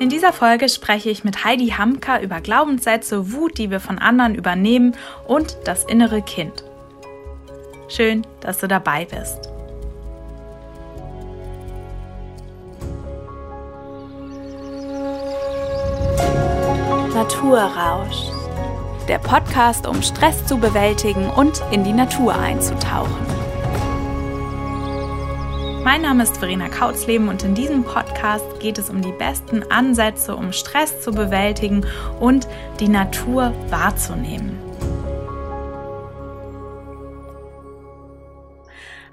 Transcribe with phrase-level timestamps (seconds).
[0.00, 4.36] In dieser Folge spreche ich mit Heidi Hamka über Glaubenssätze, Wut, die wir von anderen
[4.36, 4.94] übernehmen
[5.26, 6.62] und das innere Kind.
[7.88, 9.50] Schön, dass du dabei bist.
[17.12, 18.30] Naturrausch.
[19.08, 23.47] Der Podcast, um Stress zu bewältigen und in die Natur einzutauchen.
[25.88, 30.36] Mein Name ist Verena Kautzleben und in diesem Podcast geht es um die besten Ansätze,
[30.36, 31.86] um Stress zu bewältigen
[32.20, 32.46] und
[32.78, 34.67] die Natur wahrzunehmen.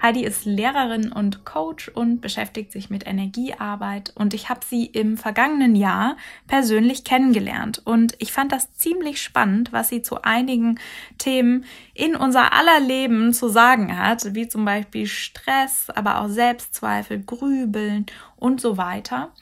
[0.02, 5.16] Heidi ist Lehrerin und Coach und beschäftigt sich mit Energiearbeit und ich habe sie im
[5.16, 10.78] vergangenen Jahr persönlich kennengelernt und ich fand das ziemlich spannend, was sie zu einigen
[11.18, 11.64] Themen
[11.94, 18.06] in unser aller Leben zu sagen hat, wie zum Beispiel Stress, aber auch Selbstzweifel, Grübeln
[18.36, 19.32] und so weiter.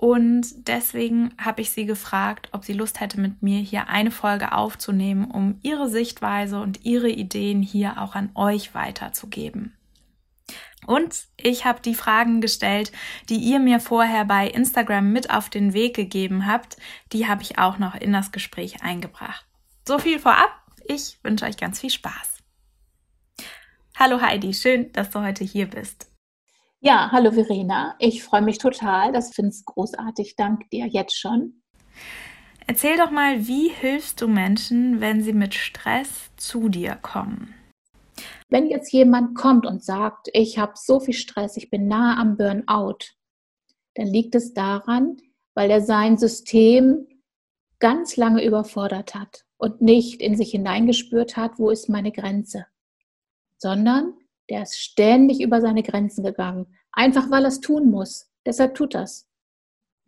[0.00, 4.52] Und deswegen habe ich sie gefragt, ob sie Lust hätte, mit mir hier eine Folge
[4.52, 9.74] aufzunehmen, um ihre Sichtweise und ihre Ideen hier auch an euch weiterzugeben.
[10.90, 12.90] Und ich habe die Fragen gestellt,
[13.28, 16.78] die ihr mir vorher bei Instagram mit auf den Weg gegeben habt.
[17.12, 19.46] Die habe ich auch noch in das Gespräch eingebracht.
[19.86, 20.50] So viel vorab.
[20.84, 22.38] Ich wünsche euch ganz viel Spaß.
[23.96, 26.10] Hallo Heidi, schön, dass du heute hier bist.
[26.80, 27.94] Ja, hallo Verena.
[28.00, 29.12] Ich freue mich total.
[29.12, 30.34] Das finde ich großartig.
[30.34, 31.62] Dank dir jetzt schon.
[32.66, 37.54] Erzähl doch mal, wie hilfst du Menschen, wenn sie mit Stress zu dir kommen?
[38.48, 42.36] Wenn jetzt jemand kommt und sagt, ich habe so viel Stress, ich bin nahe am
[42.36, 42.98] Burnout,
[43.94, 45.16] dann liegt es daran,
[45.54, 47.06] weil er sein System
[47.78, 52.66] ganz lange überfordert hat und nicht in sich hineingespürt hat, wo ist meine Grenze,
[53.58, 54.14] sondern
[54.48, 58.30] der ist ständig über seine Grenzen gegangen, einfach weil er es tun muss.
[58.46, 59.28] Deshalb tut das.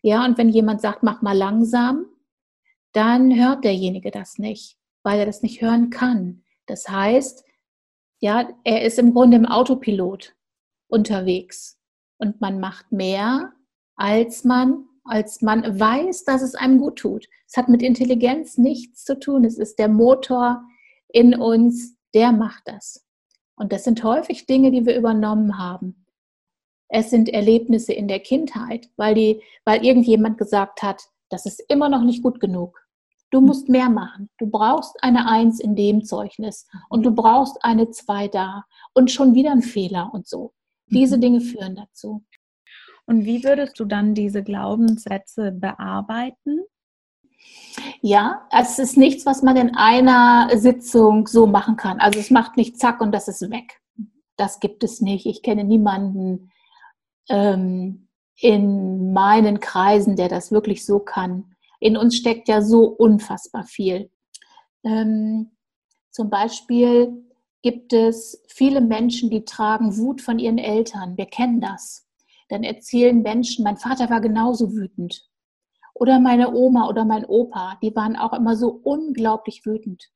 [0.02, 2.06] Ja, und wenn jemand sagt, mach mal langsam,
[2.92, 6.42] dann hört derjenige das nicht, weil er das nicht hören kann.
[6.66, 7.44] Das heißt,
[8.22, 10.34] ja, er ist im Grunde im Autopilot
[10.88, 11.80] unterwegs
[12.18, 13.52] und man macht mehr,
[13.96, 17.28] als man, als man weiß, dass es einem gut tut.
[17.48, 19.44] Es hat mit Intelligenz nichts zu tun.
[19.44, 20.62] Es ist der Motor
[21.08, 23.04] in uns, der macht das.
[23.56, 26.06] Und das sind häufig Dinge, die wir übernommen haben.
[26.88, 31.88] Es sind Erlebnisse in der Kindheit, weil, die, weil irgendjemand gesagt hat, das ist immer
[31.88, 32.81] noch nicht gut genug.
[33.32, 34.28] Du musst mehr machen.
[34.38, 39.34] Du brauchst eine Eins in dem Zeugnis und du brauchst eine Zwei da und schon
[39.34, 40.52] wieder ein Fehler und so.
[40.88, 41.20] Diese mhm.
[41.22, 42.24] Dinge führen dazu.
[43.06, 46.60] Und wie würdest du dann diese Glaubenssätze bearbeiten?
[48.02, 52.00] Ja, es ist nichts, was man in einer Sitzung so machen kann.
[52.00, 53.80] Also es macht nicht zack und das ist weg.
[54.36, 55.24] Das gibt es nicht.
[55.24, 56.52] Ich kenne niemanden
[57.30, 61.51] ähm, in meinen Kreisen, der das wirklich so kann
[61.82, 64.08] in uns steckt ja so unfassbar viel.
[64.84, 65.50] Ähm,
[66.10, 67.24] zum Beispiel
[67.62, 71.16] gibt es viele Menschen, die tragen Wut von ihren Eltern.
[71.16, 72.06] Wir kennen das.
[72.48, 75.28] Dann erzählen Menschen, mein Vater war genauso wütend.
[75.94, 80.10] Oder meine Oma oder mein Opa, die waren auch immer so unglaublich wütend.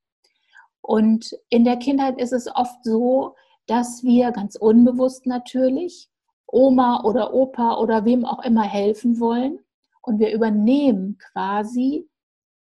[0.80, 3.34] Und in der Kindheit ist es oft so,
[3.66, 6.08] dass wir ganz unbewusst natürlich
[6.46, 9.58] Oma oder Opa oder wem auch immer helfen wollen
[10.06, 12.08] und wir übernehmen quasi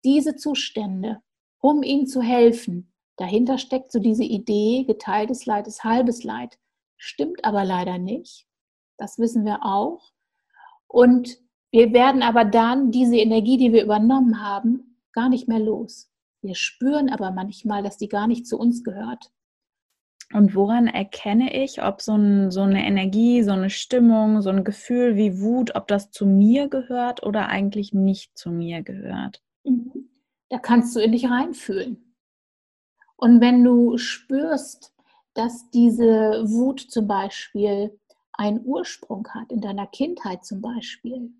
[0.05, 1.21] diese Zustände,
[1.61, 2.93] um ihnen zu helfen.
[3.17, 6.59] Dahinter steckt so diese Idee, geteiltes Leid ist halbes Leid.
[6.97, 8.47] Stimmt aber leider nicht.
[8.99, 10.13] Das wissen wir auch.
[10.87, 11.39] Und
[11.73, 16.11] wir werden aber dann diese Energie, die wir übernommen haben, gar nicht mehr los.
[16.41, 19.33] Wir spüren aber manchmal, dass die gar nicht zu uns gehört.
[20.35, 24.65] Und woran erkenne ich, ob so, ein, so, eine Energie, so eine Stimmung, so ein
[24.65, 29.45] Gefühl wie Wut, ob das zu mir gehört oder eigentlich nicht zu mir gehört?
[29.63, 30.11] Mhm.
[30.49, 32.17] Da kannst du in dich reinfühlen.
[33.15, 34.93] Und wenn du spürst,
[35.35, 37.97] dass diese Wut zum Beispiel
[38.33, 41.31] einen Ursprung hat, in deiner Kindheit zum Beispiel,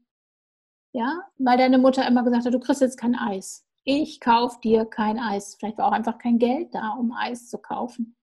[0.93, 3.67] ja, weil deine Mutter immer gesagt hat, du kriegst jetzt kein Eis.
[3.83, 5.57] Ich kaufe dir kein Eis.
[5.59, 8.15] Vielleicht war auch einfach kein Geld da, um Eis zu kaufen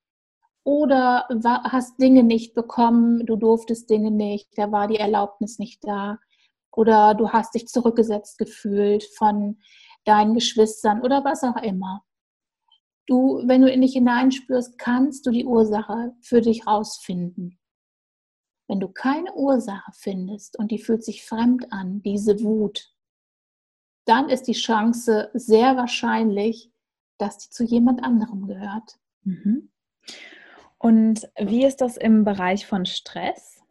[0.64, 1.28] oder
[1.66, 6.20] hast Dinge nicht bekommen, du durftest Dinge nicht, da war die Erlaubnis nicht da
[6.72, 9.60] oder du hast dich zurückgesetzt gefühlt von
[10.06, 12.04] deinen Geschwistern oder was auch immer.
[13.08, 17.60] Du, wenn du in dich hineinspürst, kannst du die Ursache für dich rausfinden.
[18.68, 22.94] Wenn du keine Ursache findest und die fühlt sich fremd an, diese Wut,
[24.06, 26.72] dann ist die Chance sehr wahrscheinlich,
[27.18, 28.98] dass die zu jemand anderem gehört.
[29.24, 29.72] Mhm.
[30.82, 33.62] Und wie ist das im Bereich von Stress?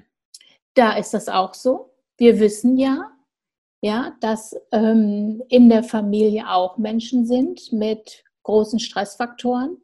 [0.74, 1.92] Da ist das auch so.
[2.16, 3.10] Wir wissen ja,
[3.82, 9.78] ja, dass ähm, in der Familie auch Menschen sind mit großen Stressfaktoren,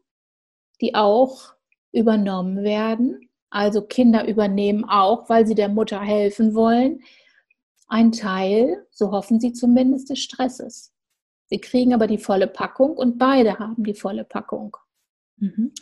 [0.80, 1.54] die auch
[1.92, 3.28] übernommen werden.
[3.50, 7.00] Also Kinder übernehmen auch, weil sie der Mutter helfen wollen,
[7.88, 10.92] ein Teil, so hoffen sie zumindest, des Stresses.
[11.46, 14.76] Sie kriegen aber die volle Packung und beide haben die volle Packung.
[15.38, 15.72] Mhm.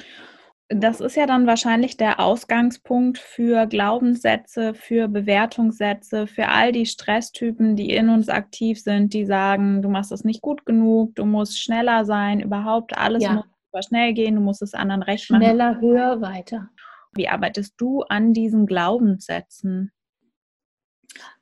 [0.71, 7.77] Das ist ja dann wahrscheinlich der Ausgangspunkt für Glaubenssätze, für Bewertungssätze, für all die Stresstypen,
[7.77, 11.63] die in uns aktiv sind, die sagen, du machst es nicht gut genug, du musst
[11.63, 13.35] schneller sein, überhaupt alles ja.
[13.35, 15.43] muss super schnell gehen, du musst es anderen recht machen.
[15.43, 16.71] Schneller, höher, weiter.
[17.13, 19.93] Wie arbeitest du an diesen Glaubenssätzen?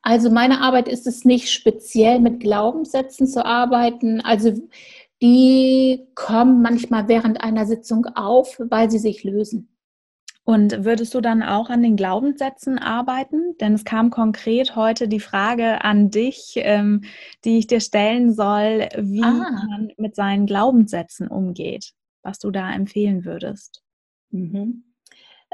[0.01, 4.21] Also meine Arbeit ist es nicht speziell mit Glaubenssätzen zu arbeiten.
[4.21, 4.53] Also
[5.23, 9.69] die kommen manchmal während einer Sitzung auf, weil sie sich lösen.
[10.43, 13.55] Und würdest du dann auch an den Glaubenssätzen arbeiten?
[13.61, 17.05] Denn es kam konkret heute die Frage an dich, ähm,
[17.45, 19.65] die ich dir stellen soll, wie ah.
[19.69, 23.81] man mit seinen Glaubenssätzen umgeht, was du da empfehlen würdest.
[24.31, 24.83] Mhm.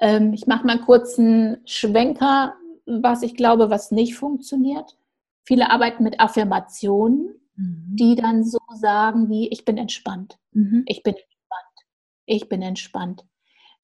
[0.01, 2.56] Ähm, ich mache mal einen Schwenker,
[2.88, 4.98] was ich glaube, was nicht funktioniert.
[5.44, 7.95] Viele arbeiten mit Affirmationen mhm.
[7.95, 10.83] die dann so sagen wie, ich bin entspannt, mhm.
[10.88, 11.88] ich bin entspannt,
[12.25, 13.25] ich bin entspannt.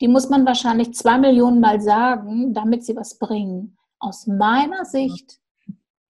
[0.01, 3.77] Die muss man wahrscheinlich zwei Millionen Mal sagen, damit sie was bringen.
[3.99, 5.39] Aus meiner Sicht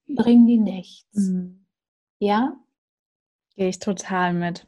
[0.08, 1.14] bringen die nichts.
[1.14, 1.66] Mhm.
[2.20, 2.58] Ja?
[3.56, 4.66] Gehe ich total mit.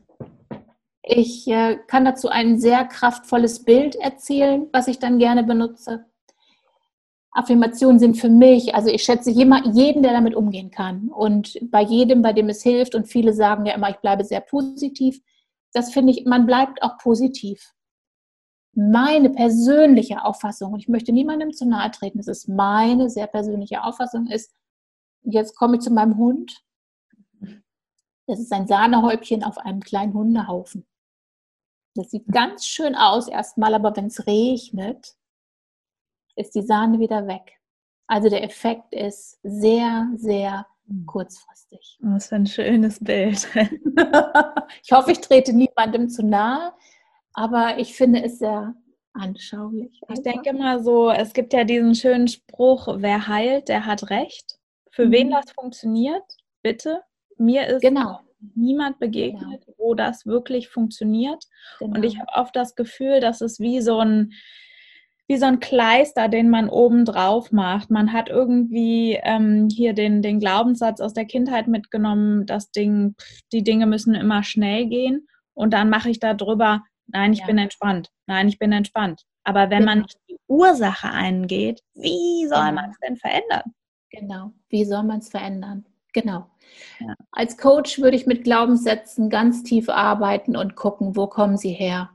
[1.02, 6.06] Ich äh, kann dazu ein sehr kraftvolles Bild erzählen, was ich dann gerne benutze.
[7.38, 11.10] Affirmationen sind für mich, also ich schätze jeden, der damit umgehen kann.
[11.10, 14.42] Und bei jedem, bei dem es hilft, und viele sagen ja immer, ich bleibe sehr
[14.42, 15.22] positiv,
[15.72, 17.76] das finde ich, man bleibt auch positiv.
[18.74, 23.84] Meine persönliche Auffassung, und ich möchte niemandem zu nahe treten, das ist meine sehr persönliche
[23.84, 24.56] Auffassung, ist,
[25.22, 26.64] jetzt komme ich zu meinem Hund.
[28.26, 30.88] Das ist ein Sahnehäubchen auf einem kleinen Hundehaufen.
[31.94, 35.17] Das sieht ganz schön aus erstmal, aber wenn es regnet,
[36.38, 37.60] ist die Sahne wieder weg.
[38.08, 41.06] Also der Effekt ist sehr, sehr hm.
[41.06, 42.00] kurzfristig.
[42.02, 43.48] Oh, was für ein schönes Bild.
[44.84, 46.74] ich hoffe, ich trete niemandem zu nahe,
[47.34, 48.74] aber ich finde es sehr
[49.14, 50.00] anschaulich.
[50.14, 54.58] Ich denke mal so, es gibt ja diesen schönen Spruch, wer heilt, der hat recht.
[54.92, 55.12] Für mhm.
[55.12, 56.24] wen das funktioniert,
[56.62, 57.02] bitte.
[57.38, 58.22] Mir ist genau.
[58.56, 59.78] niemand begegnet, genau.
[59.78, 61.44] wo das wirklich funktioniert.
[61.80, 61.96] Genau.
[61.96, 64.34] Und ich habe oft das Gefühl, dass es wie so ein
[65.28, 67.92] wie so ein Kleister, den man oben drauf macht.
[67.92, 73.16] Man hat irgendwie ähm, hier den, den Glaubenssatz aus der Kindheit mitgenommen, das Ding,
[73.52, 75.28] die Dinge müssen immer schnell gehen.
[75.54, 77.46] Und dann mache ich da drüber, nein, ich ja.
[77.46, 78.10] bin entspannt.
[78.26, 79.24] Nein, ich bin entspannt.
[79.44, 79.92] Aber wenn genau.
[79.92, 82.82] man nicht die Ursache eingeht, wie soll genau.
[82.82, 83.74] man es denn verändern?
[84.10, 85.86] Genau, wie soll man es verändern?
[86.14, 86.50] Genau.
[87.00, 87.14] Ja.
[87.32, 92.10] Als Coach würde ich mit Glaubenssätzen ganz tief arbeiten und gucken, wo kommen sie her?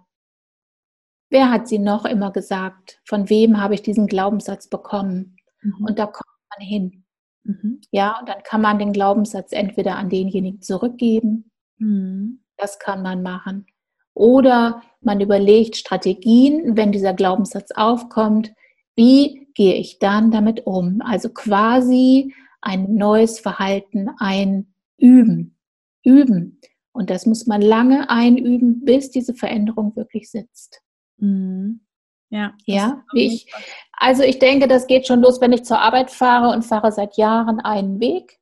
[1.33, 3.01] Wer hat sie noch immer gesagt?
[3.07, 5.39] Von wem habe ich diesen Glaubenssatz bekommen?
[5.63, 5.87] Mhm.
[5.87, 7.05] Und da kommt man hin.
[7.45, 7.81] Mhm.
[7.91, 11.51] Ja, und dann kann man den Glaubenssatz entweder an denjenigen zurückgeben.
[11.79, 12.43] Mhm.
[12.59, 13.65] Das kann man machen.
[14.13, 18.53] Oder man überlegt Strategien, wenn dieser Glaubenssatz aufkommt.
[18.95, 21.01] Wie gehe ich dann damit um?
[21.01, 25.57] Also quasi ein neues Verhalten einüben.
[26.05, 26.61] Üben.
[26.93, 30.82] Und das muss man lange einüben, bis diese Veränderung wirklich sitzt.
[31.23, 31.81] Mhm.
[32.31, 32.55] Ja.
[32.65, 33.53] Ja, ich,
[33.93, 37.17] also ich denke, das geht schon los, wenn ich zur Arbeit fahre und fahre seit
[37.19, 38.41] Jahren einen Weg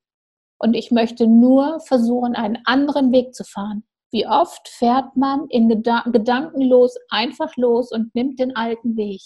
[0.59, 3.83] und ich möchte nur versuchen, einen anderen Weg zu fahren.
[4.13, 9.23] Wie oft fährt man in Gedan gedankenlos einfach los und nimmt den alten Weg?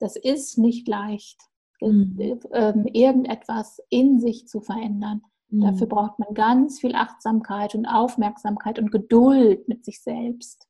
[0.00, 1.40] Das ist nicht leicht,
[1.80, 2.40] mhm.
[2.52, 5.22] ähm, irgendetwas in sich zu verändern.
[5.50, 5.62] Mhm.
[5.62, 10.68] Dafür braucht man ganz viel Achtsamkeit und Aufmerksamkeit und Geduld mit sich selbst.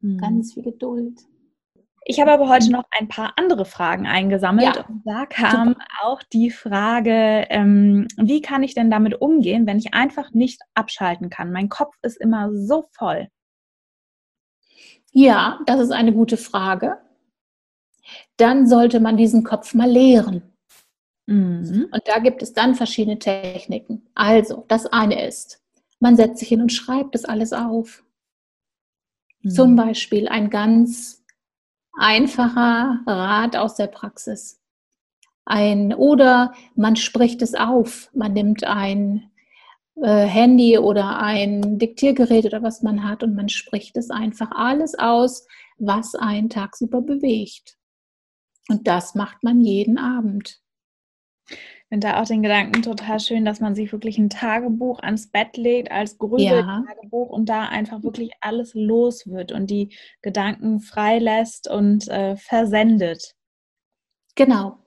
[0.00, 0.18] Mhm.
[0.18, 1.20] Ganz viel Geduld.
[2.04, 4.76] Ich habe aber heute noch ein paar andere Fragen eingesammelt.
[4.76, 4.86] Ja.
[4.86, 5.84] Und da kam Super.
[6.02, 11.28] auch die Frage, ähm, wie kann ich denn damit umgehen, wenn ich einfach nicht abschalten
[11.28, 11.52] kann?
[11.52, 13.28] Mein Kopf ist immer so voll.
[15.12, 16.98] Ja, das ist eine gute Frage.
[18.36, 20.42] Dann sollte man diesen Kopf mal leeren.
[21.26, 21.88] Mhm.
[21.92, 24.08] Und da gibt es dann verschiedene Techniken.
[24.14, 25.62] Also, das eine ist,
[26.00, 28.04] man setzt sich hin und schreibt das alles auf.
[29.42, 29.50] Mhm.
[29.50, 31.19] Zum Beispiel ein ganz
[32.00, 34.60] einfacher Rat aus der Praxis.
[35.44, 38.10] Ein, oder man spricht es auf.
[38.14, 39.30] Man nimmt ein
[39.96, 44.98] äh, Handy oder ein Diktiergerät oder was man hat und man spricht es einfach alles
[44.98, 45.46] aus,
[45.78, 47.76] was einen tagsüber bewegt.
[48.68, 50.60] Und das macht man jeden Abend.
[51.90, 55.56] Finde da auch den Gedanken total schön, dass man sich wirklich ein Tagebuch ans Bett
[55.56, 57.34] legt als Grübel-Tagebuch ja.
[57.34, 59.92] und da einfach wirklich alles los wird und die
[60.22, 63.34] Gedanken freilässt und äh, versendet.
[64.36, 64.78] Genau,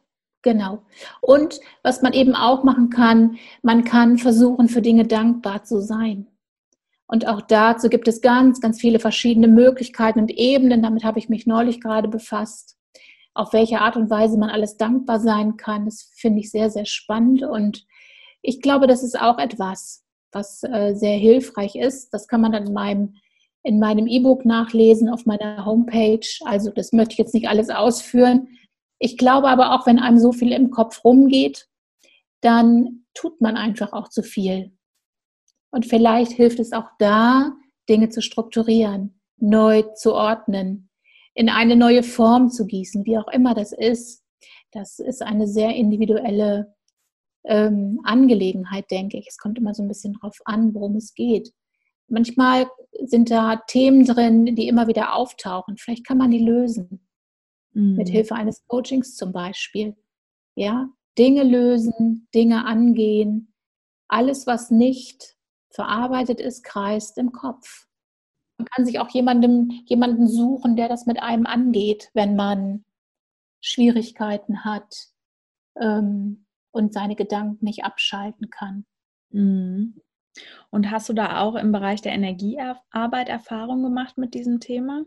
[0.43, 0.83] genau.
[1.19, 6.27] Und was man eben auch machen kann, man kann versuchen, für Dinge dankbar zu sein.
[7.05, 10.81] Und auch dazu gibt es ganz, ganz viele verschiedene Möglichkeiten und Ebenen.
[10.81, 12.77] Damit habe ich mich neulich gerade befasst
[13.33, 15.85] auf welche Art und Weise man alles dankbar sein kann.
[15.85, 17.43] Das finde ich sehr, sehr spannend.
[17.43, 17.85] Und
[18.41, 22.09] ich glaube, das ist auch etwas, was äh, sehr hilfreich ist.
[22.13, 23.15] Das kann man dann in meinem
[23.63, 26.27] in meinem E-Book nachlesen auf meiner Homepage.
[26.43, 28.49] Also das möchte ich jetzt nicht alles ausführen.
[28.99, 31.69] Ich glaube aber auch, wenn einem so viel im Kopf rumgeht,
[32.41, 34.77] dann tut man einfach auch zu viel.
[35.71, 37.53] Und vielleicht hilft es auch da,
[37.89, 40.89] Dinge zu strukturieren, neu zu ordnen,
[41.35, 44.23] in eine neue Form zu gießen, wie auch immer das ist.
[44.71, 46.73] Das ist eine sehr individuelle
[47.45, 49.27] ähm, Angelegenheit, denke ich.
[49.27, 51.51] Es kommt immer so ein bisschen drauf an, worum es geht.
[52.07, 52.67] Manchmal
[53.05, 55.77] sind da Themen drin, die immer wieder auftauchen.
[55.77, 57.07] Vielleicht kann man die lösen.
[57.73, 57.95] Mhm.
[57.95, 59.95] Mit Hilfe eines Coachings zum Beispiel.
[60.55, 63.53] Ja, Dinge lösen, Dinge angehen.
[64.07, 65.35] Alles, was nicht
[65.69, 67.87] verarbeitet ist, kreist im Kopf.
[68.63, 72.85] Man kann sich auch jemandem, jemanden suchen, der das mit einem angeht, wenn man
[73.59, 75.09] Schwierigkeiten hat
[75.77, 78.85] ähm, und seine Gedanken nicht abschalten kann.
[79.31, 79.99] Mhm.
[80.69, 85.03] Und hast du da auch im Bereich der Energiearbeit Erfahrung gemacht mit diesem Thema?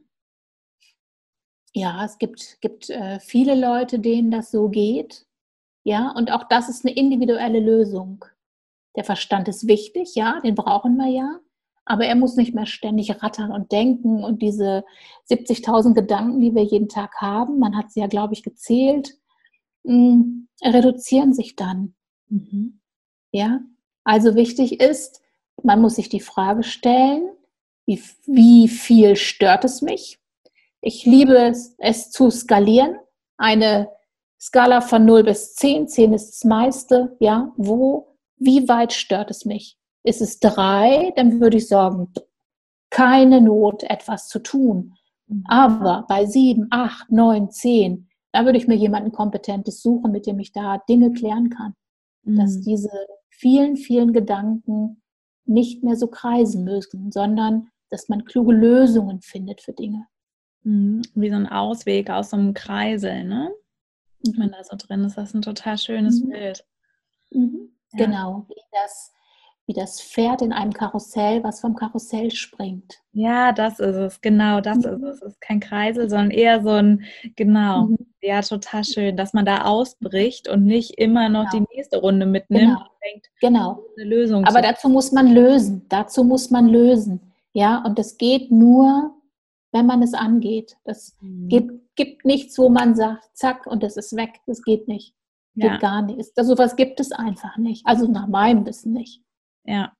[1.72, 5.26] Ja, es gibt, gibt äh, viele Leute, denen das so geht.
[5.82, 8.22] Ja, und auch das ist eine individuelle Lösung.
[8.96, 11.40] Der Verstand ist wichtig, ja, den brauchen wir ja
[11.86, 14.84] aber er muss nicht mehr ständig rattern und denken und diese
[15.30, 19.16] 70.000 Gedanken, die wir jeden Tag haben, man hat sie ja, glaube ich, gezählt,
[19.84, 21.94] mm, reduzieren sich dann.
[22.28, 22.80] Mhm.
[23.30, 23.60] Ja,
[24.02, 25.22] also wichtig ist,
[25.62, 27.30] man muss sich die Frage stellen,
[27.86, 30.18] wie, wie viel stört es mich?
[30.80, 32.96] Ich liebe es, es zu skalieren.
[33.36, 33.88] Eine
[34.40, 39.44] Skala von 0 bis 10, 10 ist das meiste, ja, wo, wie weit stört es
[39.44, 39.78] mich?
[40.06, 42.12] Ist es drei, dann würde ich sagen,
[42.90, 44.94] keine Not, etwas zu tun.
[45.26, 45.44] Mhm.
[45.48, 50.38] Aber bei sieben, acht, neun, zehn, da würde ich mir jemanden Kompetentes suchen, mit dem
[50.38, 51.74] ich da Dinge klären kann.
[52.22, 52.36] Mhm.
[52.36, 52.90] Dass diese
[53.30, 55.02] vielen, vielen Gedanken
[55.44, 60.06] nicht mehr so kreisen müssen, sondern dass man kluge Lösungen findet für Dinge.
[60.62, 61.02] Mhm.
[61.14, 63.52] Wie so ein Ausweg aus so einem Kreisel, ne?
[64.24, 64.34] Mhm.
[64.38, 66.28] Wenn da so drin ist, das ist ein total schönes mhm.
[66.28, 66.64] Bild.
[67.32, 67.70] Mhm.
[67.92, 68.06] Ja.
[68.06, 69.12] Genau, wie das
[69.66, 73.00] wie das Pferd in einem Karussell, was vom Karussell springt.
[73.12, 74.84] Ja, das ist es, genau, das mhm.
[74.84, 75.22] ist es.
[75.22, 77.04] Es ist kein Kreisel, sondern eher so ein,
[77.34, 77.96] genau, mhm.
[78.20, 81.66] ja, total schön, dass man da ausbricht und nicht immer noch genau.
[81.70, 82.78] die nächste Runde mitnimmt genau.
[82.78, 83.82] und denkt, genau.
[83.96, 84.44] eine Lösung.
[84.44, 87.32] Aber dazu muss man lösen, dazu muss man lösen.
[87.52, 89.14] Ja, und das geht nur,
[89.72, 90.76] wenn man es angeht.
[90.84, 91.48] Das mhm.
[91.48, 94.40] gibt, gibt nichts, wo man sagt, zack, und das ist weg.
[94.46, 95.14] Das geht nicht.
[95.56, 95.78] Geht ja.
[95.78, 96.20] gar nicht.
[96.36, 97.84] So was gibt es einfach nicht.
[97.86, 99.22] Also nach meinem Wissen nicht.
[99.66, 99.92] Ja,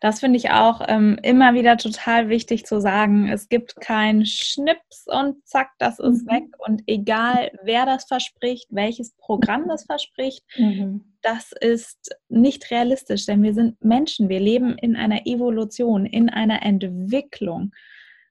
[0.00, 3.28] das finde ich auch ähm, immer wieder total wichtig zu sagen.
[3.28, 6.30] Es gibt kein Schnips und zack, das ist mhm.
[6.30, 6.44] weg.
[6.58, 11.16] Und egal, wer das verspricht, welches Programm das verspricht, mhm.
[11.22, 14.28] das ist nicht realistisch, denn wir sind Menschen.
[14.28, 17.72] Wir leben in einer Evolution, in einer Entwicklung.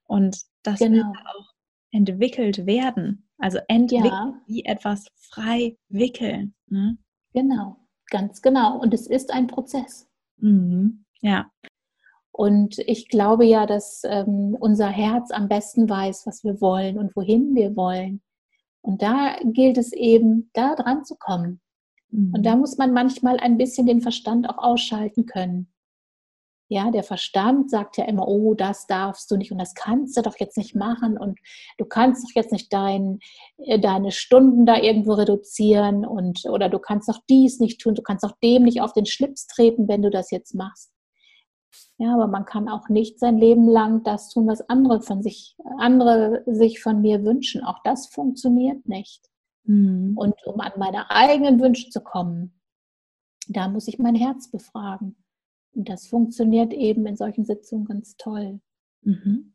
[0.06, 0.98] Und das genau.
[0.98, 1.54] will auch
[1.92, 3.28] entwickelt werden.
[3.38, 4.42] Also entwickeln, ja.
[4.48, 6.54] wie etwas frei wickeln.
[6.68, 6.98] Ne?
[7.34, 7.76] Genau,
[8.10, 8.78] ganz genau.
[8.80, 10.08] Und es ist ein Prozess.
[10.38, 11.06] Mhm.
[11.22, 11.50] Ja.
[12.32, 17.16] Und ich glaube ja, dass ähm, unser Herz am besten weiß, was wir wollen und
[17.16, 18.22] wohin wir wollen.
[18.82, 21.62] Und da gilt es eben, da dran zu kommen.
[22.10, 22.34] Mhm.
[22.36, 25.72] Und da muss man manchmal ein bisschen den Verstand auch ausschalten können.
[26.68, 30.24] Ja, der Verstand sagt ja immer, oh, das darfst du nicht und das kannst du
[30.24, 31.40] doch jetzt nicht machen und
[31.78, 33.20] du kannst doch jetzt nicht dein,
[33.58, 38.02] äh, deine Stunden da irgendwo reduzieren und oder du kannst doch dies nicht tun, du
[38.02, 40.92] kannst auch dem nicht auf den Schlips treten, wenn du das jetzt machst.
[41.98, 45.56] Ja, aber man kann auch nicht sein Leben lang das tun, was andere von sich,
[45.78, 47.64] andere sich von mir wünschen.
[47.64, 49.30] Auch das funktioniert nicht.
[49.64, 50.18] Mhm.
[50.18, 52.60] Und um an meine eigenen Wünsche zu kommen,
[53.48, 55.16] da muss ich mein Herz befragen.
[55.76, 58.60] Und das funktioniert eben in solchen Sitzungen ganz toll.
[59.02, 59.54] Mhm.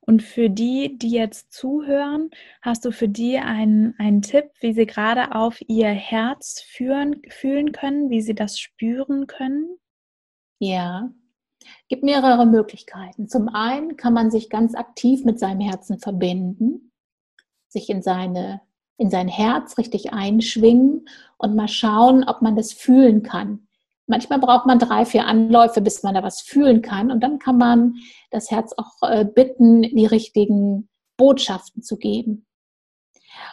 [0.00, 2.30] Und für die, die jetzt zuhören,
[2.62, 7.72] hast du für die einen, einen Tipp, wie sie gerade auf ihr Herz führen, fühlen
[7.72, 9.78] können, wie sie das spüren können?
[10.60, 11.10] Ja,
[11.88, 13.28] gibt mehrere Möglichkeiten.
[13.28, 16.92] Zum einen kann man sich ganz aktiv mit seinem Herzen verbinden,
[17.68, 18.60] sich in seine
[18.98, 23.65] in sein Herz richtig einschwingen und mal schauen, ob man das fühlen kann.
[24.06, 27.10] Manchmal braucht man drei, vier Anläufe, bis man da was fühlen kann.
[27.10, 27.94] Und dann kann man
[28.30, 32.46] das Herz auch äh, bitten, die richtigen Botschaften zu geben.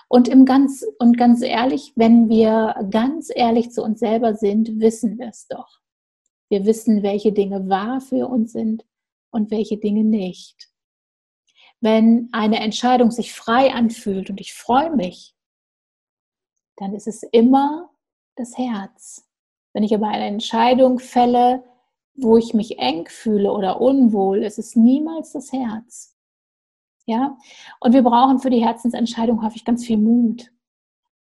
[0.07, 5.17] Und, im ganz, und ganz ehrlich, wenn wir ganz ehrlich zu uns selber sind, wissen
[5.17, 5.79] wir es doch.
[6.49, 8.85] Wir wissen, welche Dinge wahr für uns sind
[9.31, 10.69] und welche Dinge nicht.
[11.81, 15.35] Wenn eine Entscheidung sich frei anfühlt und ich freue mich,
[16.77, 17.89] dann ist es immer
[18.35, 19.27] das Herz.
[19.73, 21.63] Wenn ich aber eine Entscheidung fälle,
[22.15, 26.15] wo ich mich eng fühle oder unwohl, ist es niemals das Herz.
[27.05, 27.37] Ja?
[27.79, 30.51] Und wir brauchen für die Herzensentscheidung häufig ganz viel Mut,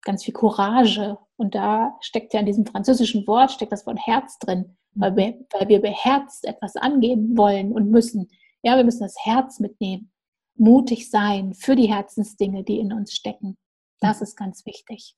[0.02, 1.18] ganz viel Courage.
[1.38, 5.46] Und da steckt ja in diesem französischen Wort, steckt das Wort Herz drin, weil wir,
[5.54, 8.30] weil wir beherzt etwas angehen wollen und müssen.
[8.64, 10.12] Ja, wir müssen das Herz mitnehmen,
[10.56, 13.58] mutig sein für die Herzensdinge, die in uns stecken.
[14.02, 15.16] Das ist ganz wichtig.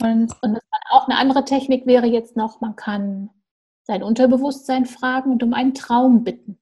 [0.00, 0.58] Und, und
[0.90, 3.30] auch eine andere Technik wäre jetzt noch, man kann
[3.84, 6.58] sein Unterbewusstsein fragen und um einen Traum bitten.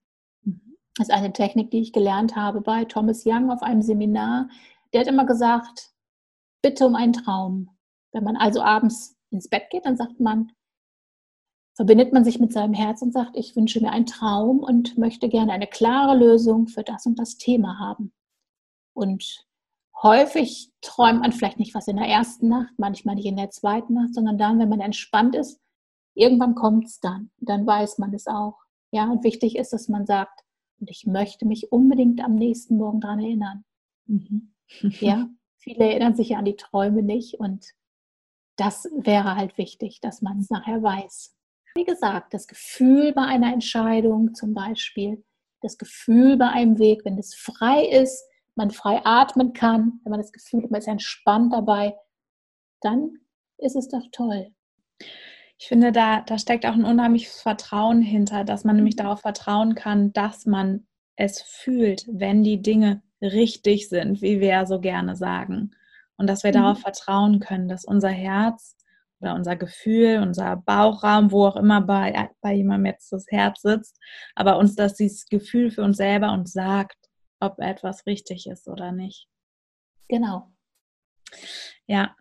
[0.96, 4.48] Das ist eine Technik, die ich gelernt habe bei Thomas Young auf einem Seminar.
[4.92, 5.92] Der hat immer gesagt,
[6.62, 7.70] bitte um einen Traum.
[8.12, 10.52] Wenn man also abends ins Bett geht, dann sagt man,
[11.74, 15.28] verbindet man sich mit seinem Herz und sagt, ich wünsche mir einen Traum und möchte
[15.28, 18.12] gerne eine klare Lösung für das und das Thema haben.
[18.92, 19.46] Und
[20.02, 23.94] häufig träumt man vielleicht nicht was in der ersten Nacht, manchmal nicht in der zweiten
[23.94, 25.60] Nacht, sondern dann, wenn man entspannt ist,
[26.14, 27.30] irgendwann kommt es dann.
[27.38, 28.58] Dann weiß man es auch.
[28.92, 30.40] Ja, und wichtig ist, dass man sagt,
[30.80, 33.64] und ich möchte mich unbedingt am nächsten Morgen daran erinnern.
[34.06, 34.54] Mhm.
[35.00, 35.28] ja,
[35.58, 37.66] viele erinnern sich ja an die Träume nicht und
[38.56, 41.34] das wäre halt wichtig, dass man es nachher weiß.
[41.74, 45.24] Wie gesagt, das Gefühl bei einer Entscheidung zum Beispiel,
[45.62, 50.20] das Gefühl bei einem Weg, wenn es frei ist, man frei atmen kann, wenn man
[50.20, 51.94] das Gefühl hat, man ist entspannt dabei,
[52.80, 53.18] dann
[53.58, 54.52] ist es doch toll.
[55.58, 59.74] Ich finde, da, da steckt auch ein unheimliches Vertrauen hinter, dass man nämlich darauf vertrauen
[59.74, 60.86] kann, dass man
[61.16, 65.72] es fühlt, wenn die Dinge richtig sind, wie wir ja so gerne sagen.
[66.16, 66.54] Und dass wir mhm.
[66.54, 68.76] darauf vertrauen können, dass unser Herz
[69.20, 73.98] oder unser Gefühl, unser Bauchraum, wo auch immer bei, bei jemandem jetzt das Herz sitzt,
[74.34, 76.96] aber uns dass dieses Gefühl für uns selber uns sagt,
[77.40, 79.28] ob etwas richtig ist oder nicht.
[80.08, 80.52] Genau.
[81.86, 82.14] Ja,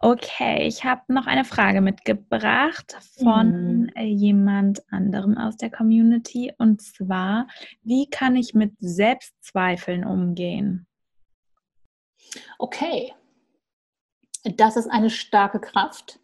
[0.00, 0.66] okay.
[0.66, 4.00] Ich habe noch eine Frage mitgebracht von mhm.
[4.02, 6.52] jemand anderem aus der Community.
[6.58, 7.46] Und zwar,
[7.82, 10.86] wie kann ich mit Selbstzweifeln umgehen?
[12.58, 13.14] Okay.
[14.44, 16.20] Das ist eine starke Kraft.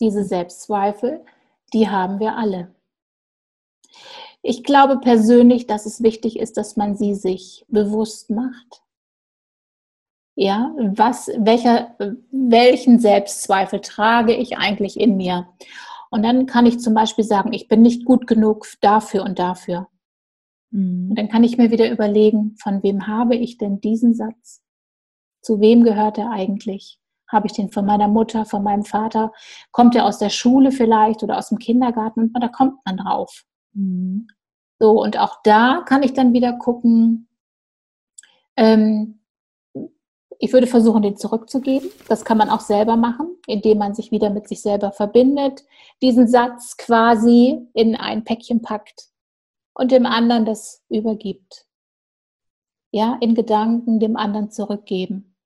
[0.00, 1.24] Diese Selbstzweifel,
[1.72, 2.74] die haben wir alle.
[4.48, 8.82] Ich glaube persönlich, dass es wichtig ist, dass man sie sich bewusst macht.
[10.36, 11.94] Ja, was, welcher,
[12.30, 15.50] welchen Selbstzweifel trage ich eigentlich in mir?
[16.10, 19.88] Und dann kann ich zum Beispiel sagen, ich bin nicht gut genug dafür und dafür.
[20.70, 21.10] Mhm.
[21.10, 24.62] Und dann kann ich mir wieder überlegen, von wem habe ich denn diesen Satz?
[25.42, 26.98] Zu wem gehört er eigentlich?
[27.30, 29.30] Habe ich den von meiner Mutter, von meinem Vater?
[29.72, 32.30] Kommt er aus der Schule vielleicht oder aus dem Kindergarten?
[32.32, 33.44] Und da kommt man drauf.
[33.74, 34.28] Mhm.
[34.78, 37.28] So, und auch da kann ich dann wieder gucken,
[38.56, 39.18] ähm,
[40.38, 41.90] ich würde versuchen, den zurückzugeben.
[42.08, 45.64] Das kann man auch selber machen, indem man sich wieder mit sich selber verbindet,
[46.00, 49.08] diesen Satz quasi in ein Päckchen packt
[49.74, 51.66] und dem anderen das übergibt.
[52.90, 55.36] Ja, in Gedanken dem anderen zurückgeben.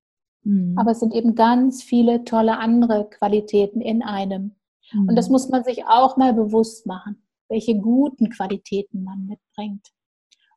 [0.45, 0.77] Mhm.
[0.79, 4.55] Aber es sind eben ganz viele tolle andere Qualitäten in einem.
[4.93, 5.09] Mhm.
[5.09, 9.87] Und das muss man sich auch mal bewusst machen, welche guten Qualitäten man mitbringt.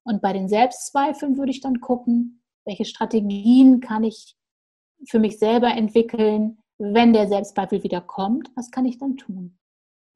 [0.04, 4.36] Und bei den Selbstzweifeln würde ich dann gucken, welche Strategien kann ich
[5.08, 9.58] für mich selber entwickeln, wenn der Selbstzweifel wieder kommt, was kann ich dann tun?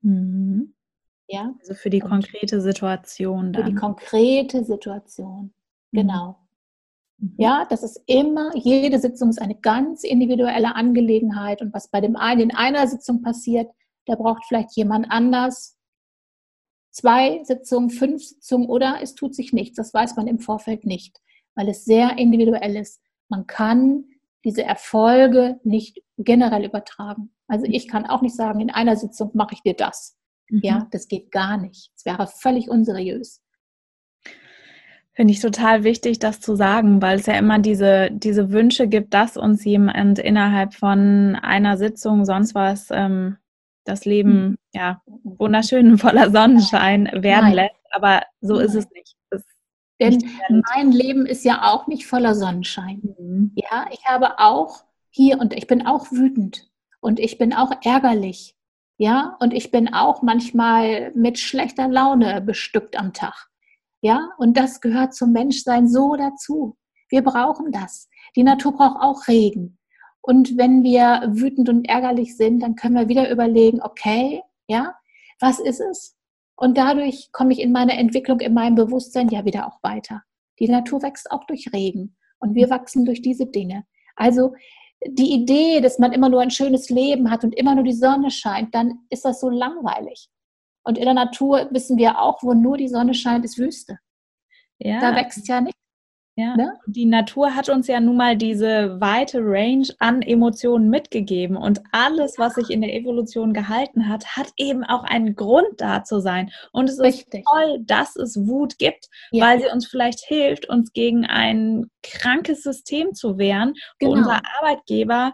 [0.02, 0.74] Mhm.
[1.28, 1.54] Ja?
[1.60, 3.64] Also für die konkrete Situation dann.
[3.64, 5.54] Für die konkrete Situation,
[5.92, 5.98] mhm.
[5.98, 6.40] genau.
[7.18, 7.36] Mhm.
[7.38, 12.16] Ja, das ist immer, jede Sitzung ist eine ganz individuelle Angelegenheit und was bei dem
[12.16, 13.70] einen in einer Sitzung passiert,
[14.06, 15.79] da braucht vielleicht jemand anders
[17.00, 19.76] zwei Sitzungen, fünf Sitzungen oder es tut sich nichts.
[19.76, 21.20] Das weiß man im Vorfeld nicht
[21.60, 23.02] weil es sehr individuell ist.
[23.28, 24.06] Man kann
[24.46, 27.34] diese Erfolge nicht generell übertragen.
[27.48, 30.18] Also ich kann auch nicht sagen, in einer Sitzung mache ich dir das.
[30.50, 30.62] Mhm.
[30.64, 31.92] Ja, das geht gar nicht.
[31.98, 33.42] Es wäre völlig unseriös.
[35.12, 39.14] Finde ich total wichtig, das zu sagen, weil es ja immer diese, diese Wünsche gibt,
[39.14, 43.36] dass uns jemand innerhalb von einer Sitzung sonst was ähm,
[43.90, 44.58] das Leben mhm.
[44.74, 47.54] ja wunderschön voller Sonnenschein werden Nein.
[47.54, 47.76] lässt.
[47.92, 48.66] Aber so Nein.
[48.66, 49.16] ist es nicht.
[49.30, 49.44] Es
[50.02, 50.32] denn
[50.74, 53.02] mein Leben ist ja auch nicht voller Sonnenschein.
[53.20, 53.52] Mhm.
[53.56, 56.70] Ja, ich habe auch hier und ich bin auch wütend
[57.02, 58.56] und ich bin auch ärgerlich.
[58.98, 63.48] Ja, und ich bin auch manchmal mit schlechter Laune bestückt am Tag.
[64.02, 66.78] Ja, und das gehört zum Menschsein so dazu.
[67.10, 68.10] Wir brauchen das.
[68.36, 69.79] Die Natur braucht auch Regen.
[70.22, 74.96] Und wenn wir wütend und ärgerlich sind, dann können wir wieder überlegen, okay, ja,
[75.40, 76.16] was ist es?
[76.56, 80.24] Und dadurch komme ich in meiner Entwicklung, in meinem Bewusstsein ja wieder auch weiter.
[80.60, 83.86] Die Natur wächst auch durch Regen und wir wachsen durch diese Dinge.
[84.16, 84.54] Also
[85.06, 88.30] die Idee, dass man immer nur ein schönes Leben hat und immer nur die Sonne
[88.32, 90.30] scheint, dann ist das so langweilig.
[90.84, 94.00] Und in der Natur wissen wir auch, wo nur die Sonne scheint, ist Wüste.
[94.80, 95.00] Ja.
[95.00, 95.79] Da wächst ja nichts.
[96.40, 96.56] Ja.
[96.56, 96.80] Ne?
[96.86, 102.36] Die Natur hat uns ja nun mal diese weite Range an Emotionen mitgegeben und alles,
[102.38, 106.50] was sich in der Evolution gehalten hat, hat eben auch einen Grund da zu sein.
[106.72, 107.42] Und es Richtig.
[107.42, 109.46] ist toll, dass es Wut gibt, ja.
[109.46, 114.14] weil sie uns vielleicht hilft, uns gegen ein krankes System zu wehren, genau.
[114.14, 115.34] wo unser Arbeitgeber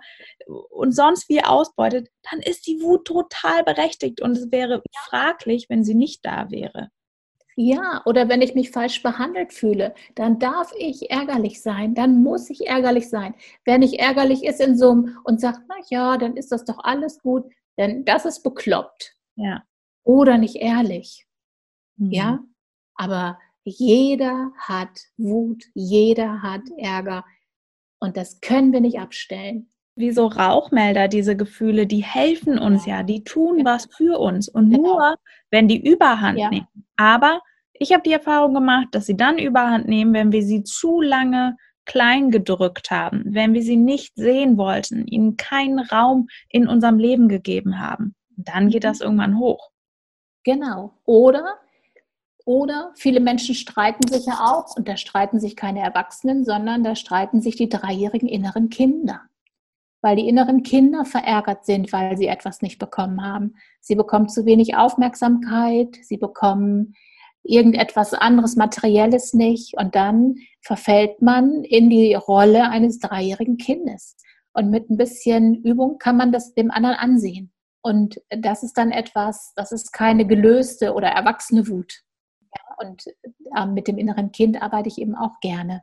[0.71, 5.83] und sonst wie ausbeutet, dann ist die Wut total berechtigt und es wäre fraglich, wenn
[5.83, 6.89] sie nicht da wäre.
[7.57, 12.49] Ja, oder wenn ich mich falsch behandelt fühle, dann darf ich ärgerlich sein, dann muss
[12.49, 13.33] ich ärgerlich sein.
[13.63, 16.79] Wer nicht ärgerlich ist in so einem und sagt, na ja, dann ist das doch
[16.83, 17.45] alles gut,
[17.77, 19.15] denn das ist bekloppt.
[19.35, 19.63] Ja.
[20.03, 21.25] Oder nicht ehrlich.
[21.97, 22.11] Mhm.
[22.11, 22.39] Ja,
[22.95, 27.23] aber jeder hat Wut, jeder hat Ärger
[27.99, 33.03] und das können wir nicht abstellen wie so Rauchmelder, diese Gefühle, die helfen uns ja,
[33.03, 34.49] die tun was für uns.
[34.49, 34.95] Und genau.
[34.95, 35.15] nur,
[35.51, 36.49] wenn die Überhand ja.
[36.49, 36.67] nehmen.
[36.97, 37.41] Aber
[37.73, 41.57] ich habe die Erfahrung gemacht, dass sie dann Überhand nehmen, wenn wir sie zu lange
[41.85, 47.27] klein gedrückt haben, wenn wir sie nicht sehen wollten, ihnen keinen Raum in unserem Leben
[47.27, 48.15] gegeben haben.
[48.37, 49.05] Dann geht das mhm.
[49.05, 49.69] irgendwann hoch.
[50.43, 50.93] Genau.
[51.05, 51.59] Oder
[52.47, 56.95] oder viele Menschen streiten sich ja auch, und da streiten sich keine Erwachsenen, sondern da
[56.95, 59.21] streiten sich die dreijährigen inneren Kinder
[60.05, 63.55] weil die inneren Kinder verärgert sind, weil sie etwas nicht bekommen haben.
[63.81, 66.93] Sie bekommen zu wenig Aufmerksamkeit, sie bekommen
[67.41, 74.15] irgendetwas anderes Materielles nicht und dann verfällt man in die Rolle eines dreijährigen Kindes.
[74.53, 77.51] Und mit ein bisschen Übung kann man das dem anderen ansehen.
[77.81, 82.03] Und das ist dann etwas, das ist keine gelöste oder erwachsene Wut.
[82.55, 83.05] Ja, und
[83.55, 85.81] äh, mit dem inneren Kind arbeite ich eben auch gerne,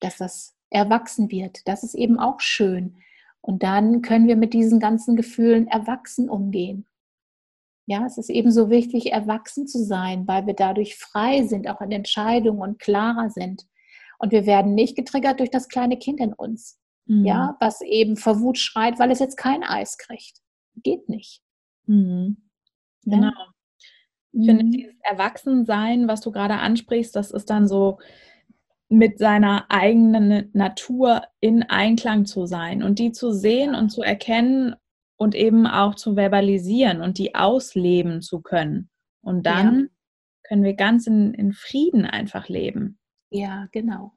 [0.00, 1.60] dass das erwachsen wird.
[1.68, 2.96] Das ist eben auch schön.
[3.46, 6.84] Und dann können wir mit diesen ganzen Gefühlen erwachsen umgehen.
[7.86, 11.92] Ja, es ist ebenso wichtig, erwachsen zu sein, weil wir dadurch frei sind, auch in
[11.92, 13.64] Entscheidungen und klarer sind.
[14.18, 17.24] Und wir werden nicht getriggert durch das kleine Kind in uns, mhm.
[17.24, 20.40] ja, was eben vor Wut schreit, weil es jetzt kein Eis kriegt.
[20.82, 21.40] Geht nicht.
[21.86, 22.48] Mhm.
[23.04, 23.30] Genau.
[24.32, 24.70] Ich finde, mhm.
[24.72, 27.98] dieses Erwachsensein, was du gerade ansprichst, das ist dann so,
[28.88, 34.76] mit seiner eigenen Natur in Einklang zu sein und die zu sehen und zu erkennen
[35.16, 38.90] und eben auch zu verbalisieren und die ausleben zu können.
[39.22, 39.86] Und dann ja.
[40.44, 42.98] können wir ganz in, in Frieden einfach leben.
[43.30, 44.12] Ja, genau.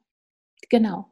[0.68, 1.10] Genau.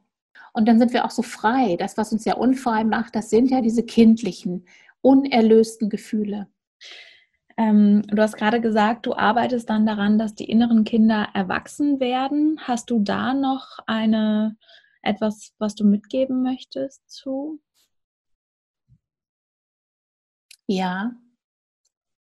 [0.53, 1.75] Und dann sind wir auch so frei.
[1.75, 4.65] Das, was uns ja unfrei macht, das sind ja diese kindlichen,
[5.01, 6.47] unerlösten Gefühle.
[7.59, 12.57] Ähm, du hast gerade gesagt, du arbeitest dann daran, dass die inneren Kinder erwachsen werden.
[12.61, 14.55] Hast du da noch eine
[15.01, 17.59] etwas, was du mitgeben möchtest zu?
[20.67, 21.11] Ja,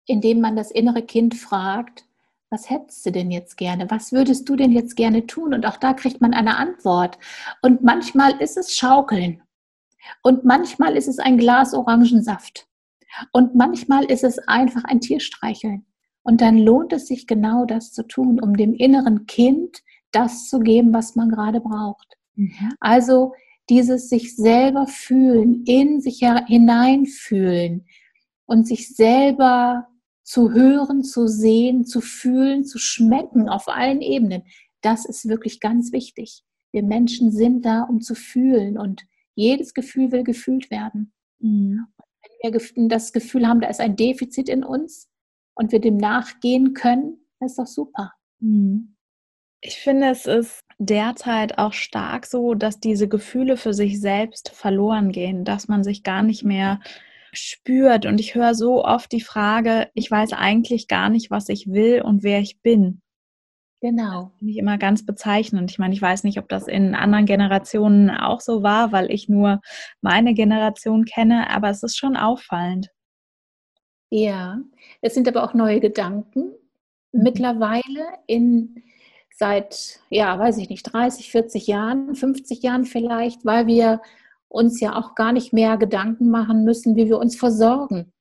[0.06, 2.06] indem man das innere Kind fragt,
[2.50, 3.92] was hättest du denn jetzt gerne?
[3.92, 5.54] Was würdest du denn jetzt gerne tun?
[5.54, 7.18] Und auch da kriegt man eine Antwort.
[7.62, 9.44] Und manchmal ist es Schaukeln.
[10.22, 12.70] Und manchmal ist es ein Glas Orangensaft.
[13.32, 15.86] Und manchmal ist es einfach ein Tier streicheln.
[16.24, 20.60] Und dann lohnt es sich genau das zu tun, um dem inneren Kind das zu
[20.60, 22.16] geben, was man gerade braucht.
[22.36, 22.74] Mhm.
[22.80, 23.34] Also
[23.70, 27.86] dieses sich selber fühlen, in sich hineinfühlen
[28.46, 29.88] und sich selber
[30.24, 34.44] zu hören, zu sehen, zu fühlen, zu schmecken auf allen Ebenen,
[34.82, 36.44] das ist wirklich ganz wichtig.
[36.72, 39.04] Wir Menschen sind da, um zu fühlen und
[39.36, 41.14] jedes Gefühl will gefühlt werden.
[41.40, 41.86] Mhm
[42.52, 45.10] das Gefühl haben, da ist ein Defizit in uns
[45.56, 48.14] und wir dem nachgehen können, das ist doch super.
[48.40, 48.96] Mhm.
[49.62, 55.12] Ich finde, es ist derzeit auch stark so, dass diese Gefühle für sich selbst verloren
[55.12, 56.80] gehen, dass man sich gar nicht mehr
[57.34, 58.06] spürt.
[58.06, 62.02] Und ich höre so oft die Frage, ich weiß eigentlich gar nicht, was ich will
[62.02, 63.02] und wer ich bin.
[63.82, 64.32] Genau.
[64.40, 65.70] Finde ich immer ganz bezeichnend.
[65.70, 69.30] Ich meine, ich weiß nicht, ob das in anderen Generationen auch so war, weil ich
[69.30, 69.62] nur
[70.02, 72.90] meine Generation kenne, aber es ist schon auffallend.
[74.10, 74.60] Ja,
[75.02, 76.54] es sind aber auch neue Gedanken.
[77.12, 77.24] Mhm.
[77.24, 78.84] Mittlerweile in
[79.38, 84.02] seit, ja, weiß ich nicht, 30, 40 Jahren, 50 Jahren vielleicht, weil wir
[84.48, 88.14] uns ja auch gar nicht mehr Gedanken machen müssen, wie wir uns versorgen.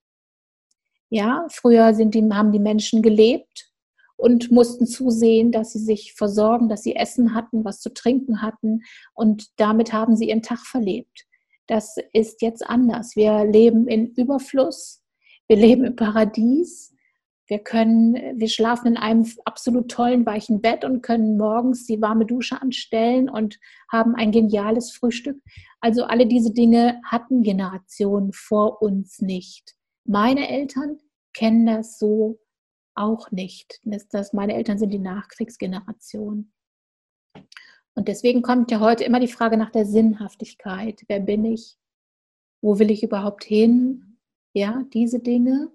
[1.10, 3.70] Ja, früher sind die, haben die Menschen gelebt
[4.16, 8.83] und mussten zusehen, dass sie sich versorgen, dass sie Essen hatten, was zu trinken hatten
[9.14, 11.27] und damit haben sie ihren Tag verlebt.
[11.66, 13.16] Das ist jetzt anders.
[13.16, 15.03] Wir leben in Überfluss,
[15.48, 16.92] wir leben im Paradies.
[17.46, 22.24] Wir können, wir schlafen in einem absolut tollen, weichen Bett und können morgens die warme
[22.24, 23.59] Dusche anstellen und
[23.92, 25.42] haben ein geniales Frühstück.
[25.81, 29.74] Also alle diese Dinge hatten Generationen vor uns nicht.
[30.07, 30.98] Meine Eltern
[31.35, 32.38] kennen das so
[32.94, 33.80] auch nicht.
[33.85, 36.52] Das, das, meine Eltern sind die Nachkriegsgeneration.
[37.94, 41.02] Und deswegen kommt ja heute immer die Frage nach der Sinnhaftigkeit.
[41.07, 41.76] Wer bin ich?
[42.61, 44.18] Wo will ich überhaupt hin?
[44.52, 45.70] Ja, diese Dinge.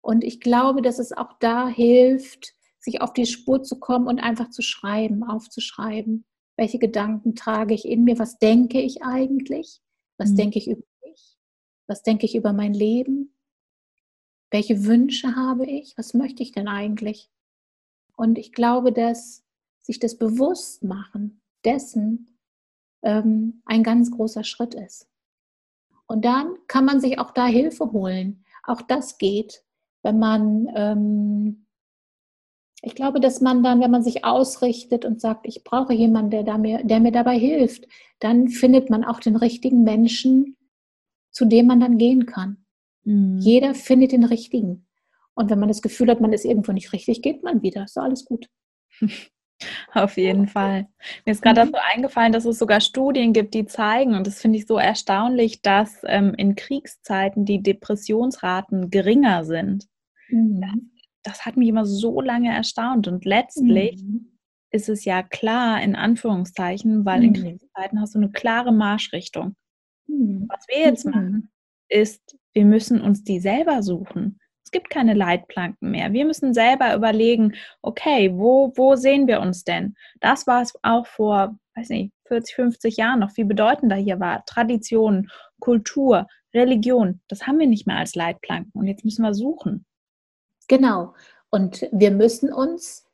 [0.00, 4.20] Und ich glaube, dass es auch da hilft, sich auf die Spur zu kommen und
[4.20, 6.24] einfach zu schreiben, aufzuschreiben.
[6.56, 8.18] Welche Gedanken trage ich in mir?
[8.18, 9.80] Was denke ich eigentlich?
[10.16, 10.36] Was mhm.
[10.36, 11.36] denke ich über mich?
[11.86, 13.34] Was denke ich über mein Leben?
[14.50, 15.96] Welche Wünsche habe ich?
[15.96, 17.30] Was möchte ich denn eigentlich?
[18.16, 19.44] Und ich glaube, dass
[19.82, 22.38] sich das Bewusstmachen dessen
[23.02, 25.08] ähm, ein ganz großer Schritt ist.
[26.06, 28.44] Und dann kann man sich auch da Hilfe holen.
[28.64, 29.62] Auch das geht,
[30.02, 31.66] wenn man, ähm,
[32.82, 36.42] ich glaube, dass man dann, wenn man sich ausrichtet und sagt, ich brauche jemanden, der,
[36.44, 37.86] da mir, der mir dabei hilft,
[38.20, 40.56] dann findet man auch den richtigen Menschen,
[41.30, 42.64] zu dem man dann gehen kann.
[43.08, 43.38] Mhm.
[43.38, 44.86] Jeder findet den richtigen.
[45.34, 47.84] Und wenn man das Gefühl hat, man ist irgendwo nicht richtig, geht man wieder.
[47.84, 48.48] Ist alles gut.
[49.94, 50.88] Auf jeden Fall.
[51.24, 51.72] Mir ist gerade mhm.
[51.72, 55.62] dazu eingefallen, dass es sogar Studien gibt, die zeigen, und das finde ich so erstaunlich,
[55.62, 59.86] dass ähm, in Kriegszeiten die Depressionsraten geringer sind.
[60.28, 60.60] Mhm.
[60.60, 63.08] Das, das, hat mich immer so lange erstaunt.
[63.08, 64.38] Und letztlich mhm.
[64.70, 67.34] ist es ja klar, in Anführungszeichen, weil in mhm.
[67.34, 69.56] Kriegszeiten hast du eine klare Marschrichtung.
[70.06, 70.46] Mhm.
[70.48, 71.50] Was wir jetzt machen,
[71.88, 74.40] ist, wir müssen uns die selber suchen.
[74.64, 76.12] Es gibt keine Leitplanken mehr.
[76.12, 79.94] Wir müssen selber überlegen, okay, wo, wo sehen wir uns denn?
[80.20, 84.44] Das war es auch vor, weiß nicht, 40, 50 Jahren noch viel bedeutender hier war.
[84.44, 85.30] Tradition,
[85.60, 88.72] Kultur, Religion, das haben wir nicht mehr als Leitplanken.
[88.74, 89.86] Und jetzt müssen wir suchen.
[90.68, 91.14] Genau.
[91.50, 93.06] Und wir müssen uns,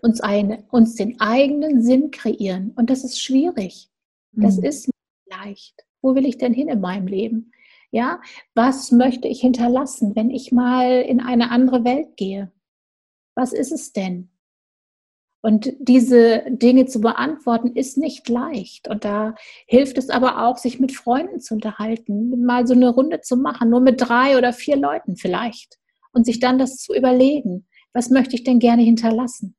[0.00, 2.72] uns, eine, uns den eigenen Sinn kreieren.
[2.74, 3.90] Und das ist schwierig.
[4.32, 4.64] Das mhm.
[4.64, 4.96] ist nicht
[5.44, 5.84] leicht.
[6.00, 7.52] Wo will ich denn hin in meinem Leben?
[7.92, 8.20] Ja,
[8.54, 12.50] was möchte ich hinterlassen, wenn ich mal in eine andere Welt gehe?
[13.34, 14.30] Was ist es denn?
[15.42, 18.88] Und diese Dinge zu beantworten, ist nicht leicht.
[18.88, 19.34] Und da
[19.66, 23.68] hilft es aber auch, sich mit Freunden zu unterhalten, mal so eine Runde zu machen,
[23.68, 25.78] nur mit drei oder vier Leuten vielleicht.
[26.12, 29.56] Und sich dann das zu überlegen, was möchte ich denn gerne hinterlassen?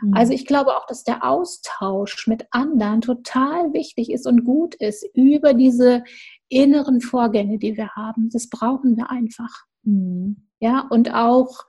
[0.00, 0.14] Mhm.
[0.14, 5.06] Also ich glaube auch, dass der Austausch mit anderen total wichtig ist und gut ist
[5.14, 6.04] über diese
[6.48, 8.30] inneren Vorgänge, die wir haben.
[8.30, 9.64] Das brauchen wir einfach.
[9.82, 10.48] Mhm.
[10.60, 11.64] Ja, und auch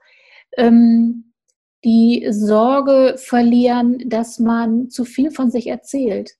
[0.56, 1.32] ähm,
[1.84, 6.36] die Sorge verlieren, dass man zu viel von sich erzählt.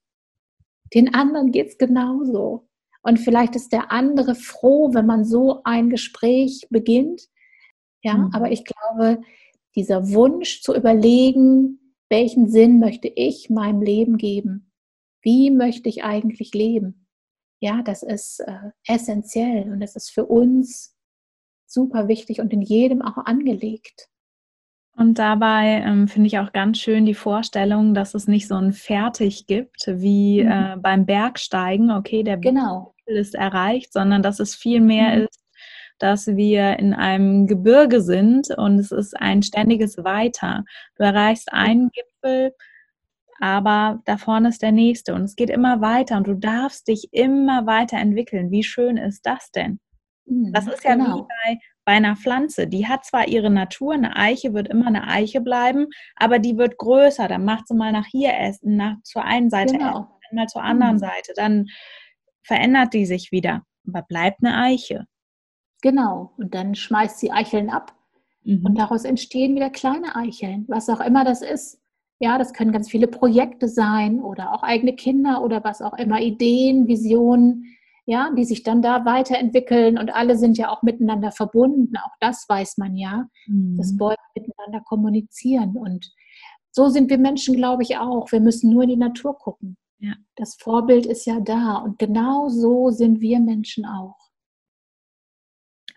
[0.93, 2.69] Den anderen geht es genauso.
[3.03, 7.29] Und vielleicht ist der andere froh, wenn man so ein Gespräch beginnt.
[8.03, 8.31] Ja, mhm.
[8.35, 9.23] aber ich glaube,
[9.75, 14.73] dieser Wunsch zu überlegen, welchen Sinn möchte ich meinem Leben geben?
[15.23, 17.00] Wie möchte ich eigentlich leben?
[17.61, 20.97] Ja, das ist äh, essentiell und das ist für uns
[21.67, 24.09] super wichtig und in jedem auch angelegt.
[24.97, 28.73] Und dabei ähm, finde ich auch ganz schön die Vorstellung, dass es nicht so ein
[28.73, 30.51] Fertig gibt wie mhm.
[30.51, 32.95] äh, beim Bergsteigen, okay, der genau.
[33.07, 35.23] ist erreicht, sondern dass es viel mehr mhm.
[35.25, 35.41] ist,
[35.99, 40.65] dass wir in einem Gebirge sind und es ist ein ständiges Weiter.
[40.97, 42.53] Du erreichst einen Gipfel,
[43.41, 47.09] aber da vorne ist der nächste und es geht immer weiter und du darfst dich
[47.13, 48.51] immer weiterentwickeln.
[48.51, 49.81] Wie schön ist das denn?
[50.27, 51.17] Mhm, das ist ja genau.
[51.17, 52.67] wie bei, bei einer Pflanze.
[52.67, 56.77] Die hat zwar ihre Natur, eine Eiche wird immer eine Eiche bleiben, aber die wird
[56.77, 57.29] größer.
[57.29, 59.91] Dann macht sie mal nach hier essen, nach zur einen Seite genau.
[59.91, 61.01] essen, dann mal zur anderen mhm.
[61.01, 61.33] Seite.
[61.35, 61.67] Dann
[62.43, 65.07] verändert die sich wieder, aber bleibt eine Eiche.
[65.81, 66.35] Genau.
[66.37, 67.95] Und dann schmeißt sie Eicheln ab.
[68.45, 68.67] Mhm.
[68.67, 71.81] Und daraus entstehen wieder kleine Eicheln, was auch immer das ist.
[72.23, 76.21] Ja, das können ganz viele Projekte sein oder auch eigene Kinder oder was auch immer,
[76.21, 77.65] Ideen, Visionen,
[78.05, 81.97] ja, die sich dann da weiterentwickeln und alle sind ja auch miteinander verbunden.
[81.97, 83.79] Auch das weiß man ja, mhm.
[83.79, 85.79] dass Bäume miteinander kommunizieren.
[85.79, 86.13] Und
[86.73, 88.31] so sind wir Menschen, glaube ich, auch.
[88.33, 89.79] Wir müssen nur in die Natur gucken.
[89.99, 90.13] Ja.
[90.37, 94.19] Das Vorbild ist ja da und genau so sind wir Menschen auch.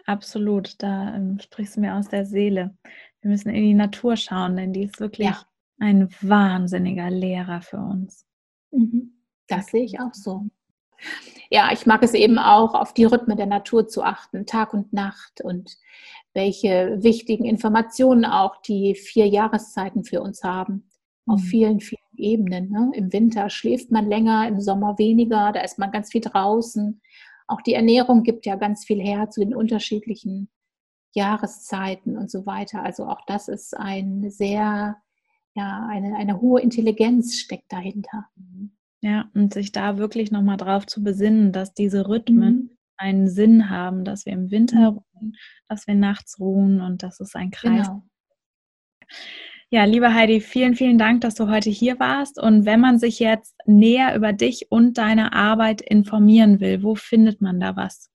[0.06, 2.78] Absolut, da ähm, sprichst du mir aus der Seele.
[3.22, 5.42] Wir müssen in die Natur schauen, denn die ist wirklich ja
[5.80, 8.26] ein wahnsinniger Lehrer für uns.
[8.72, 9.14] Mhm.
[9.48, 10.46] Das sehe ich auch so.
[11.50, 14.94] ja, ich mag es eben auch, auf die Rhythmen der Natur zu achten, Tag und
[14.94, 15.78] Nacht und
[16.34, 20.90] welche wichtigen Informationen auch die vier Jahreszeiten für uns haben.
[21.28, 21.46] Auf mhm.
[21.46, 22.70] vielen, vielen Ebenen.
[22.70, 22.92] Ne?
[22.96, 27.02] Im Winter schläft man länger, im Sommer weniger, da ist man ganz viel draußen.
[27.48, 30.50] Auch die Ernährung gibt ja ganz viel her zu den unterschiedlichen
[31.14, 32.84] Jahreszeiten und so weiter.
[32.84, 34.98] Also auch das ist ein sehr,
[35.56, 38.28] ja, eine, eine hohe Intelligenz steckt dahinter.
[39.02, 42.70] Ja, und sich da wirklich nochmal drauf zu besinnen, dass diese Rhythmen mhm.
[42.98, 44.98] einen Sinn haben, dass wir im Winter mhm.
[44.98, 45.36] ruhen,
[45.68, 47.88] dass wir nachts ruhen und das ist ein Kreis.
[47.88, 48.04] Genau.
[49.70, 52.40] Ja, liebe Heidi, vielen, vielen Dank, dass du heute hier warst.
[52.40, 57.42] Und wenn man sich jetzt näher über dich und deine Arbeit informieren will, wo findet
[57.42, 58.13] man da was?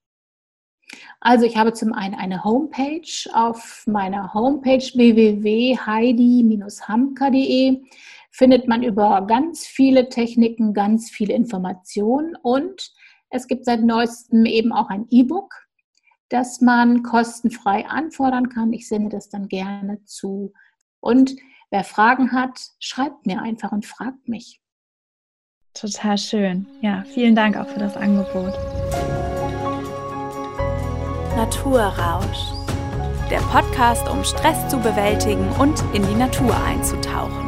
[1.20, 7.82] Also ich habe zum einen eine Homepage auf meiner Homepage www.heidi-hamka.de
[8.30, 12.92] findet man über ganz viele Techniken, ganz viele Informationen und
[13.30, 15.54] es gibt seit neuestem eben auch ein E-Book,
[16.28, 18.72] das man kostenfrei anfordern kann.
[18.72, 20.52] Ich sende das dann gerne zu.
[21.00, 21.36] Und
[21.70, 24.60] wer Fragen hat, schreibt mir einfach und fragt mich.
[25.74, 26.66] Total schön.
[26.80, 28.54] Ja, vielen Dank auch für das Angebot.
[31.38, 32.52] Naturrausch.
[33.30, 37.47] Der Podcast, um Stress zu bewältigen und in die Natur einzutauchen.